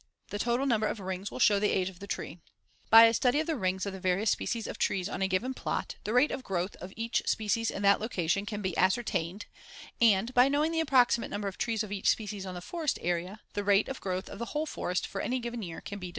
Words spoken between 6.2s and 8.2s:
of growth of each species in that